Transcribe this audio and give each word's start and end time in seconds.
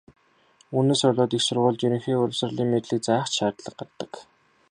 Үүнээс 0.77 1.01
болоод 1.07 1.31
их 1.37 1.43
сургуульд 1.45 1.81
ерөнхий 1.87 2.15
боловсролын 2.19 2.69
мэдлэг 2.71 3.01
заах 3.07 3.27
ч 3.29 3.33
шаардлага 3.37 3.75
гардаг. 3.79 4.11